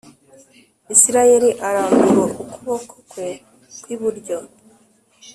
Isirayeli 0.93 1.49
arambura 1.67 2.21
ukuboko 2.31 2.93
kwe 3.09 3.27
kw 3.81 3.85
iburyo 3.95 4.37